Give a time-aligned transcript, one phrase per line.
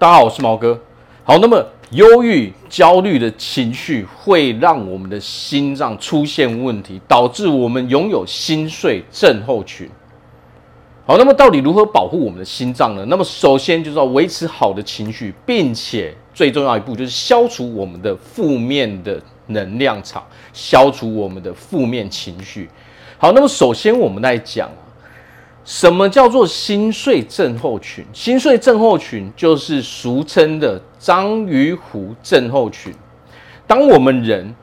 [0.00, 0.80] 大家好，我是毛哥。
[1.24, 9.90] 好，那么忧郁、焦虑的情绪会让我们的心脏出现问题，导致我们拥有心碎症候群。
[11.04, 13.04] 好，那么到底如何保护我们的心脏呢？
[13.06, 22.70] 那么首先就是要维持好的情绪，并且最重要一步就是消除我们的负面的能量场，消除我们的负面情绪。
[23.16, 24.70] 好，那么首先我们来讲。
[25.68, 28.02] 什么叫做心碎症候群？
[28.14, 32.90] 心碎症候群就是俗称的章鱼湖症候群。
[33.66, 34.54] 当我们人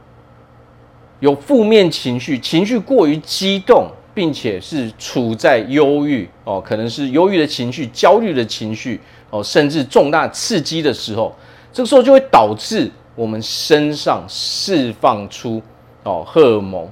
[1.20, 11.36] 有负面情绪，情绪过于激动，并且是处在忧郁哦，可能是忧郁的情绪、焦虑的情绪哦，甚至重大刺激的时候，
[11.72, 15.62] 这个时候就会导致我们身上释放出
[16.02, 16.90] 哦荷尔蒙。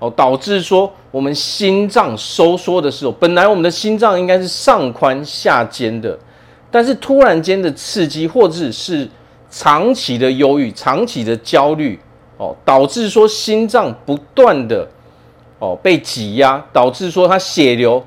[0.00, 6.16] 哦，导致说我们心脏收缩的时候，本来我们的心脏应该是上宽下尖的，
[6.70, 9.08] 但是突然间的刺激，或者是
[9.50, 11.98] 长期的忧郁、长期的焦虑，
[12.36, 14.86] 哦，导致说心脏不断的
[15.58, 18.00] 哦被挤压，导致说它血流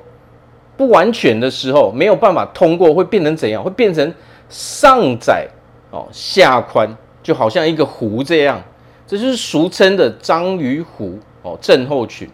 [0.77, 3.61] 不完全的时候，没有办法通过，会变成怎样？
[3.61, 4.13] 会变成
[4.47, 5.45] 上窄
[5.89, 6.87] 哦下宽，
[7.21, 8.61] 就好像一个湖这样，
[9.05, 11.19] 这就是俗称的章鱼湖。
[11.43, 12.29] 哦，症候群，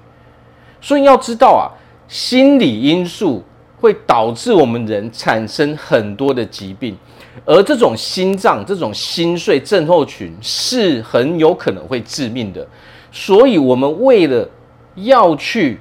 [0.81, 1.71] 所以要知道啊，
[2.07, 3.43] 心理因素
[3.79, 6.97] 会导致我们人产生很多的疾病，
[7.45, 12.67] 而这种心脏这种心碎症候群是很有可能会致命的。
[13.11, 14.47] 所以，我们为了
[14.95, 15.79] 要去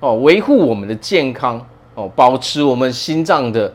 [0.00, 1.64] 哦维护我们的健康
[1.94, 3.72] 哦，保持我们心脏的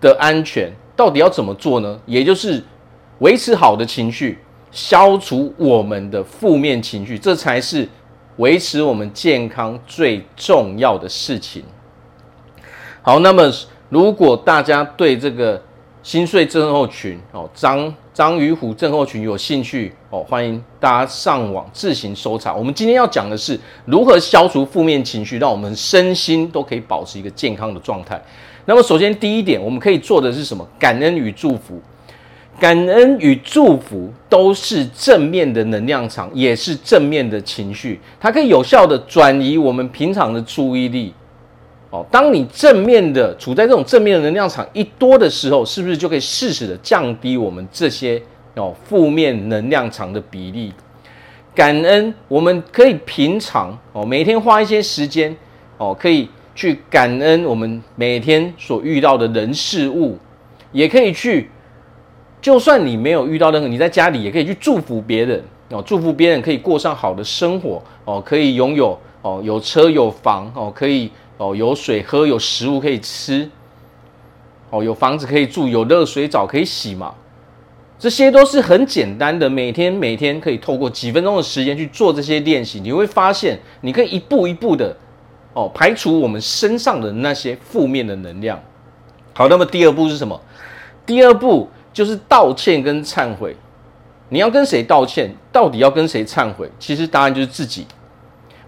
[0.00, 1.98] 的安全，到底要怎么做呢？
[2.06, 2.62] 也就是
[3.20, 4.38] 维持好的情绪。
[4.76, 7.88] 消除我们的负面情绪，这才是
[8.36, 11.64] 维持我们健康最重要的事情。
[13.00, 13.50] 好，那么
[13.88, 15.60] 如果大家对这个
[16.02, 22.54] 心碎症候群哦，章章鱼虎症候群有兴趣哦，欢迎大家上网自行搜查。
[22.54, 28.22] 我们今天要讲的是如何消除负面情绪，让我们身心都可以保持一个健康的状态。
[28.66, 30.68] 那么，首先第一点，我们可以做的是什么？
[30.78, 31.80] 感恩与祝福。
[32.58, 41.12] 感恩与祝福都是正面的能量场，也是正面的情绪，它可以有效的转移我们平常的注意力。
[41.90, 48.20] 哦，当你正面的处在这种正面的能量场一多的时候，是不是就可以适时的降低我们这些
[48.54, 50.72] 哦负面能量场的比例？
[51.54, 55.34] 感恩，我们可以平常哦每天花一些时间
[55.76, 60.18] 哦，可以去感恩我们每天所遇到的人事物，
[60.72, 61.50] 也可以去。
[62.40, 73.50] 就算你没有遇到任何，你在家里也可以去祝福别人哦，祝福别人可以过上好的生活哦，可以拥有哦有车有房哦，可以哦有水喝有食物可以吃
[74.70, 77.12] 哦，有房子可以住有热水澡可以洗嘛，
[77.98, 84.96] 这些都是很简单的，每天每天可以透过几分钟的时间去做这些练习，你会发现你可以一步一步的
[85.52, 88.62] 哦排除我们身上的那些负面的能量。
[89.32, 90.40] 好，那么第二步是什么？
[91.04, 91.68] 第二步。
[91.96, 93.56] 就是道歉跟忏悔，
[94.28, 95.34] 你要跟谁道歉？
[95.50, 96.70] 到底要跟谁忏悔？
[96.78, 97.86] 其实答案就是自己。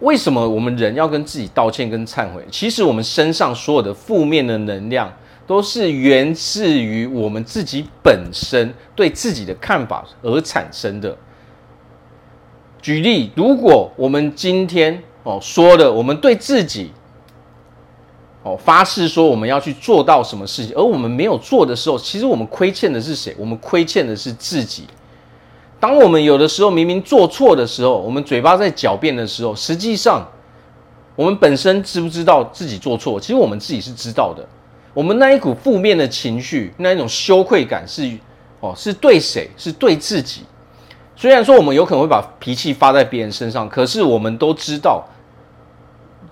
[0.00, 2.42] 为什么我们人要跟自己道歉跟忏悔？
[2.50, 5.12] 其实我们身上所有的负面的能量，
[5.46, 11.14] 都是源自于我们自己本身对自己的看法而产生的。
[12.80, 16.92] 举例，如果我们今天哦说的，我们对自己。
[18.44, 23.34] 哦，发誓说我们要去做到什么事情，而我们没有做的时候，其实我们亏欠的是谁？
[23.38, 24.84] 我们亏欠的是自己。
[25.80, 30.26] 当我们有的时候明明做错的时候，我们嘴巴在狡辩的时候，实际上
[31.14, 33.20] 我们本身知不知道自己做错？
[33.20, 34.46] 其实我们自己是知道的。
[34.94, 38.10] 我们那一股负面的情绪，那一种羞愧感是
[38.60, 39.50] 哦，是对谁？
[39.56, 40.42] 是对自己。
[41.14, 45.04] 虽然说我们有可能会把脾气发在别人身上，可是我们都知道，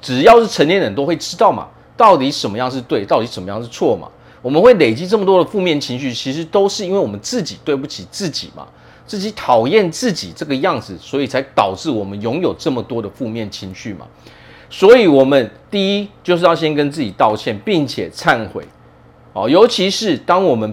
[0.01, 1.67] 只要是成年人都会知道嘛。
[1.97, 4.09] 到底什么样是对，到底什么样是错嘛？
[4.43, 8.67] 我们会累积这么多的负面情绪，其实都是因为我们自己对不起自己嘛，
[9.07, 14.07] 自己讨厌自己这个样子，所以才导致我们拥有这么多的负面情绪嘛。
[14.69, 18.65] 所以，我们第一就是要先跟自己道歉，并且忏悔
[19.33, 19.49] 哦。
[19.49, 20.73] 尤其是当我们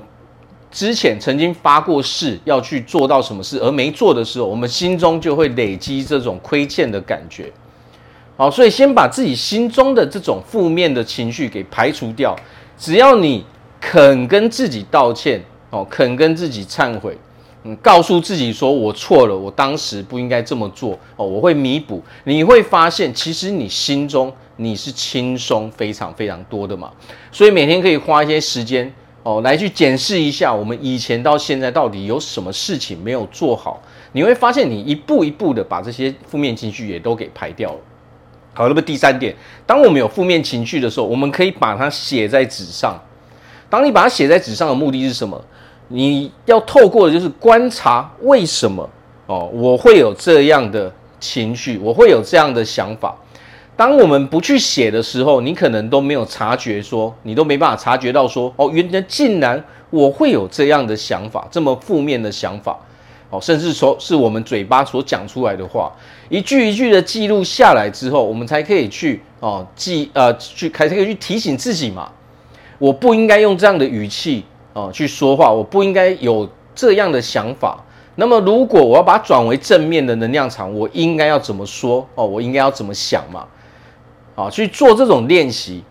[0.71, 7.51] 之前曾经发过誓要去做到什么事而没做的时候，我们心中就会累积这种亏欠的感觉。
[8.35, 12.35] 好，所以先把自己心中的这种负面的情绪给排除掉。
[12.75, 13.45] 只要你
[13.79, 15.39] 肯跟自己道歉，
[15.69, 17.15] 哦，肯跟自己忏悔，
[17.63, 22.01] 嗯，告诉自己说我错了，我当时不应该这么做，哦，我会弥补。
[22.23, 26.91] 你会发现，其实你心中你是轻松非常非常多的嘛。
[27.31, 28.91] 所以每天可以花一些时间，
[29.21, 33.79] 哦，来去检视一下我们以前到现在到底有什么事情没有做好，
[34.13, 37.79] 你会发现你一步一步的把这些负面情绪也都给排掉了。
[38.53, 39.35] 好，那么第三点，
[39.65, 42.95] 当我们有负面情绪的时候，我们可以把它写在纸上。
[43.69, 45.43] 当你把它写在纸上的目的是什么？
[45.87, 48.87] 你要透过的就是观察为什么
[49.25, 53.15] 哦，我会有这样的情绪，我会有这样的想法。
[53.75, 62.77] 当我们不去写的时候，你可能都没有察觉说，你都没办法察觉到说，哦，原来竟然我会有这样的想法，这么负面的想法，
[63.33, 65.91] 哦，甚至说是我们嘴巴所讲出来的话，
[66.29, 72.11] 一句一句的记录下来之后，我们才可以去哦记呃去才可以去提醒自己嘛，
[72.77, 77.83] 我不应该用这样的语气哦去说话，我不应该有这样的想法。
[78.15, 82.07] 那么，如果我要把它转为正面的能量场，我应该要怎么说？
[82.13, 83.47] 哦，我应该要怎么想嘛？
[84.35, 85.83] 啊，去做这种练习，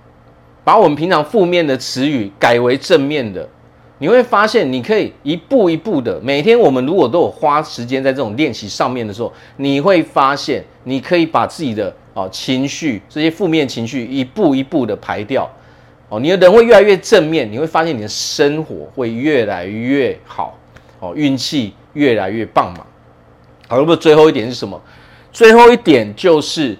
[0.63, 3.49] 把我们平常负面的词语改为正面的，
[4.03, 6.21] 你会发现，你可以一步一步的。
[6.21, 15.49] 每天我们如果都有花时间在这种练习上面的时候，你会发现，你可以把自己的啊情绪这些负面情绪一步一步的排掉。
[16.09, 20.59] 哦，你的人会越来越正面，你会发现你的生活会越来越好。
[20.99, 22.85] 哦，运气越来越棒嘛。
[23.69, 24.83] 好，那么最后一点是什么？
[25.31, 26.77] 最后一点就是。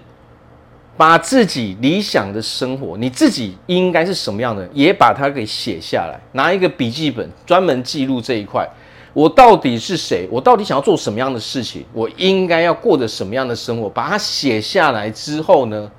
[0.95, 8.67] 把自己理想的生活，你自己应该是什么样的，也把它给写下来，拿一个笔记本专门记录这一块。
[9.13, 10.27] 我到底是谁？
[10.31, 11.85] 我到底想要做什么样的事情？
[11.93, 13.89] 我应该要过着什么样的生活？
[13.89, 15.91] 把它写下来之后呢，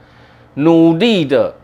[0.55, 1.55] 努力的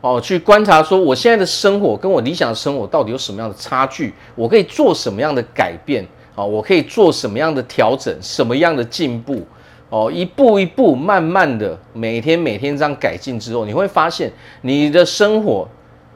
[0.00, 4.12] 哦去观察，说我现在的生活跟我理想的生活到底有什么样的差距？
[4.34, 6.04] 我可以做什么样的改变？
[6.34, 8.12] 啊，我可以做什么样的调整？
[8.20, 9.46] 什么样的进步？
[9.88, 14.30] 哦，一步一步，慢慢的，每天每天这样改进之后，你会发现
[14.62, 15.66] 你的生活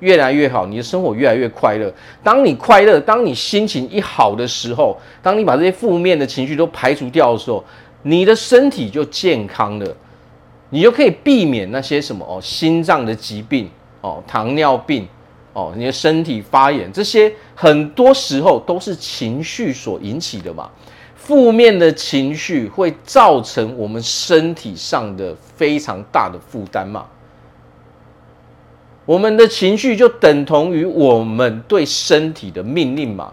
[0.01, 1.93] 越来越好，你的生活越来越快乐。
[2.23, 7.65] 当你快乐，当你心情一好的时候，当你把这些负面的情绪都排除掉的时候，
[8.03, 9.97] 你的身体就健康了，
[10.71, 13.71] 你就可以避免那些什么哦，心脏的疾病
[14.01, 15.07] 哦，糖尿病
[15.53, 20.69] 哦，你的身体发炎，这些很多时候都是情绪所引起的嘛。
[21.31, 27.07] 负面的情绪会造成我们身体上的非常大的负担嘛？
[29.07, 33.33] 我们的情绪就等同于我们对身体的命令嘛？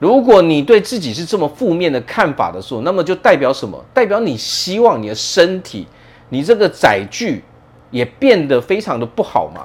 [0.00, 3.80] 如果你对自己是这么负面的看法的时候，那么就代表什么？
[3.94, 5.86] 代表你希望你的身体，
[6.30, 7.44] 你这个载具
[7.92, 9.64] 也变得非常的不好嘛？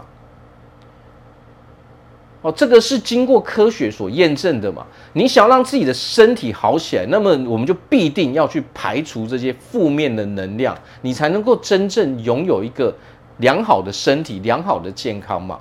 [2.42, 4.84] 哦，这个是经过科学所验证的嘛？
[5.14, 12.92] 你想让自己的身体好起来，那么我们就必定要去排除这些负面的能量，你才能够真正拥有一个
[13.38, 15.60] 良好的身体、良好的健康嘛。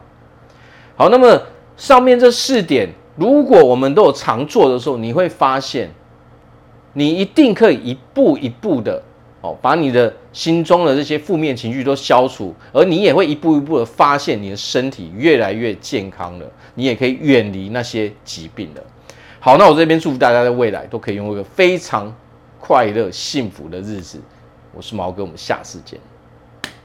[0.96, 1.42] 好，那么
[1.76, 5.90] 上面这四点，如果我们都有常做的时候，你会发现，
[6.94, 9.02] 你一定可以一步一步的。
[9.42, 18.82] 哦，把你的心中的这些负面情绪都消除，而你也会一步一步的发现你的身体越来越健康了，你也可以远离那些疾病了。
[19.38, 22.14] 好，那我这边祝福大家在未来都可以拥有一个非常
[22.58, 24.20] 快乐、幸福的日子。
[24.74, 25.98] 我是毛哥，我们下次见。